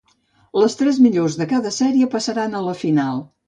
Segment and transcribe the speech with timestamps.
[0.61, 3.27] Les tres millors de cada sèrie passen a la final.